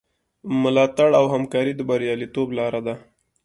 ملاتړ 0.63 1.09
او 1.19 1.25
همکاري 1.33 1.73
د 1.75 1.81
بریالیتوب 1.89 2.47
لاره 2.57 2.81
ده. 2.87 2.95